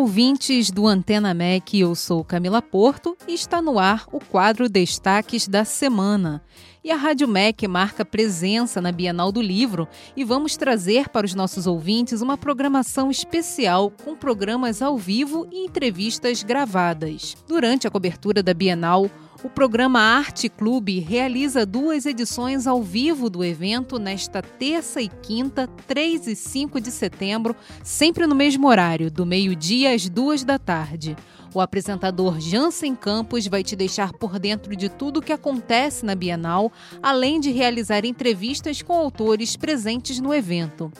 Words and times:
ouvintes 0.00 0.70
do 0.70 0.86
Antena 0.86 1.34
MEC, 1.34 1.78
eu 1.78 1.94
sou 1.94 2.24
Camila 2.24 2.62
Porto 2.62 3.14
e 3.28 3.34
está 3.34 3.60
no 3.60 3.78
ar 3.78 4.06
o 4.10 4.18
quadro 4.18 4.66
Destaques 4.66 5.46
da 5.46 5.62
Semana. 5.62 6.42
E 6.82 6.90
a 6.90 6.96
Rádio 6.96 7.28
MEC 7.28 7.68
marca 7.68 8.06
presença 8.06 8.80
na 8.80 8.90
Bienal 8.90 9.30
do 9.30 9.42
Livro 9.42 9.86
e 10.16 10.24
vamos 10.24 10.56
trazer 10.56 11.10
para 11.10 11.26
os 11.26 11.34
nossos 11.34 11.66
ouvintes 11.66 12.22
uma 12.22 12.38
programação 12.38 13.10
especial 13.10 13.92
com 14.02 14.16
programas 14.16 14.80
ao 14.80 14.96
vivo 14.96 15.46
e 15.52 15.66
entrevistas 15.66 16.42
gravadas. 16.42 17.36
Durante 17.46 17.86
a 17.86 17.90
cobertura 17.90 18.42
da 18.42 18.54
Bienal, 18.54 19.10
o 19.44 19.50
programa 19.50 20.00
Arte 20.00 20.48
Clube 20.48 21.00
realiza 21.00 21.66
duas 21.66 22.06
edições 22.06 22.66
ao 22.66 22.82
vivo 22.82 23.28
do 23.28 23.44
evento 23.44 23.98
nesta 23.98 24.40
terça 24.40 25.02
e 25.02 25.08
quinta, 25.08 25.66
3 25.86 26.28
e 26.28 26.36
5 26.36 26.80
de 26.80 26.90
setembro, 26.90 27.54
sempre 27.82 28.26
no 28.26 28.34
mesmo 28.34 28.66
horário, 28.66 29.10
do 29.10 29.26
meio-dia 29.26 29.94
às 29.94 30.08
duas 30.08 30.44
da 30.44 30.58
tarde. 30.58 31.14
O 31.52 31.60
apresentador 31.60 32.38
Jansen 32.38 32.94
Campos 32.94 33.46
vai 33.48 33.64
te 33.64 33.74
deixar 33.74 34.12
por 34.12 34.38
dentro 34.38 34.76
de 34.76 34.88
tudo 34.88 35.18
o 35.18 35.22
que 35.22 35.32
acontece 35.32 36.04
na 36.04 36.14
Bienal, 36.14 36.70
além 37.02 37.40
de 37.40 37.50
realizar 37.50 38.04
entrevistas 38.04 38.82
com 38.82 38.92
autores 38.92 39.56
presentes 39.56 40.20
no 40.20 40.32
evento. 40.32 40.92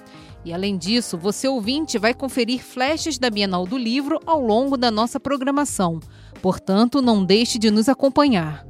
E 0.45 0.53
além 0.53 0.77
disso, 0.77 1.17
você 1.17 1.47
ouvinte 1.47 1.99
vai 1.99 2.15
conferir 2.15 2.65
flashes 2.65 3.19
da 3.19 3.31
Bienal 3.31 3.67
do 3.67 3.79
Livro 3.79 4.19
ao 4.27 4.41
longo 4.41 4.77
da 4.77 4.91
nossa 4.91 5.21
programação. 5.21 6.01
Portanto, 6.43 7.01
não 7.01 7.25
deixe 7.25 7.59
de 7.59 7.71
nos 7.71 7.89
acompanhar. 7.89 8.67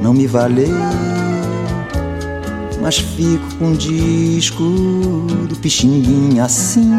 não 0.02 0.16
me 0.16 0.25
valer, 0.25 0.72
mas 2.81 2.97
fico 2.97 3.55
com 3.57 3.67
um 3.67 3.73
disco 3.73 4.63
do 5.47 5.55
Pixinguinha 5.55 6.45
assim, 6.45 6.91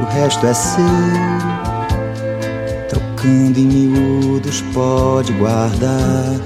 o 0.00 0.04
resto 0.12 0.46
é 0.46 0.54
seu. 0.54 0.84
Trocando 2.88 3.58
em 3.58 3.66
miúdos 3.66 4.62
pode 4.72 5.32
guardar 5.34 6.40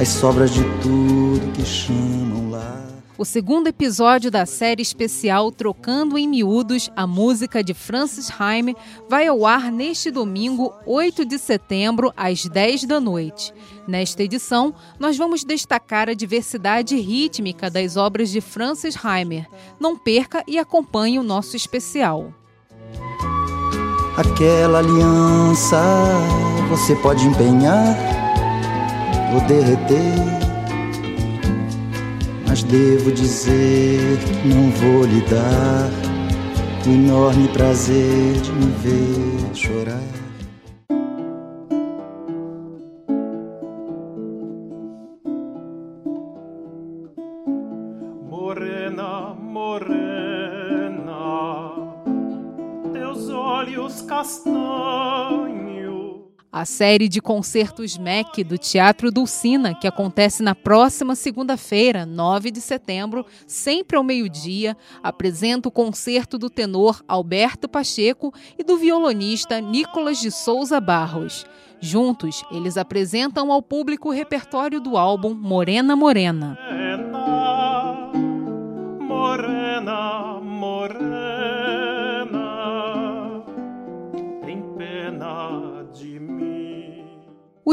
as 0.00 0.08
sobras 0.08 0.50
de 0.50 0.64
tudo 0.82 1.52
que 1.52 1.64
chamam. 1.64 2.45
O 3.18 3.24
segundo 3.24 3.66
episódio 3.66 4.30
da 4.30 4.44
série 4.44 4.82
especial 4.82 5.50
Trocando 5.50 6.18
em 6.18 6.28
Miúdos, 6.28 6.90
a 6.94 7.06
música 7.06 7.64
de 7.64 7.72
Francis 7.72 8.30
Haim, 8.38 8.74
vai 9.08 9.26
ao 9.26 9.46
ar 9.46 9.72
neste 9.72 10.10
domingo, 10.10 10.74
8 10.84 11.24
de 11.24 11.38
setembro, 11.38 12.12
às 12.14 12.44
10 12.44 12.84
da 12.84 13.00
noite. 13.00 13.54
Nesta 13.88 14.22
edição, 14.22 14.74
nós 15.00 15.16
vamos 15.16 15.44
destacar 15.44 16.10
a 16.10 16.14
diversidade 16.14 16.94
rítmica 16.96 17.70
das 17.70 17.96
obras 17.96 18.28
de 18.28 18.42
Francis 18.42 18.94
Heimer. 19.02 19.48
Não 19.80 19.96
perca 19.96 20.44
e 20.46 20.58
acompanhe 20.58 21.18
o 21.18 21.22
nosso 21.22 21.56
especial. 21.56 22.34
Aquela 24.14 24.80
aliança 24.80 25.80
você 26.68 26.94
pode 26.96 27.26
empenhar 27.26 27.96
ou 29.32 29.40
derreter 29.46 30.45
mas 32.56 32.62
devo 32.64 33.12
dizer 33.12 34.18
que 34.18 34.48
não 34.48 34.70
vou 34.70 35.04
lhe 35.04 35.20
dar 35.28 35.90
o 36.86 36.90
enorme 36.90 37.48
prazer 37.48 38.32
de 38.40 38.50
me 38.50 38.72
ver 38.80 39.54
chorar. 39.54 40.00
Morena, 48.30 49.34
morena, 49.34 49.92
teus 52.90 53.28
olhos 53.28 54.00
castanhos 54.00 55.85
a 56.58 56.64
série 56.64 57.06
de 57.06 57.20
concertos 57.20 57.98
MEC 57.98 58.42
do 58.42 58.56
Teatro 58.56 59.10
Dulcina, 59.10 59.74
que 59.74 59.86
acontece 59.86 60.42
na 60.42 60.54
próxima 60.54 61.14
segunda-feira, 61.14 62.06
9 62.06 62.50
de 62.50 62.62
setembro, 62.62 63.26
sempre 63.46 63.98
ao 63.98 64.02
meio-dia, 64.02 64.74
apresenta 65.02 65.68
o 65.68 65.70
concerto 65.70 66.38
do 66.38 66.48
tenor 66.48 67.04
Alberto 67.06 67.68
Pacheco 67.68 68.32
e 68.58 68.64
do 68.64 68.78
violonista 68.78 69.60
Nicolas 69.60 70.18
de 70.18 70.30
Souza 70.30 70.80
Barros. 70.80 71.44
Juntos, 71.78 72.42
eles 72.50 72.78
apresentam 72.78 73.52
ao 73.52 73.60
público 73.60 74.08
o 74.08 74.12
repertório 74.12 74.80
do 74.80 74.96
álbum 74.96 75.34
Morena 75.34 75.94
Morena. 75.94 76.58
Morena, 76.58 77.25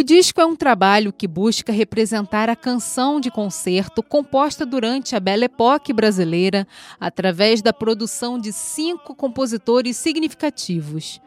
O 0.03 0.05
disco 0.05 0.41
é 0.41 0.45
um 0.45 0.53
trabalho 0.53 1.13
que 1.13 1.25
busca 1.25 1.71
representar 1.71 2.49
a 2.49 2.57
canção 2.57 3.21
de 3.21 3.31
concerto 3.31 4.03
composta 4.03 4.65
durante 4.65 5.15
a 5.15 5.19
Belle 5.21 5.45
Époque 5.45 5.93
brasileira 5.93 6.67
através 6.99 7.61
da 7.61 7.71
produção 7.71 8.37
de 8.37 8.51
cinco 8.51 9.15
compositores 9.15 9.95
significativos. 9.95 11.21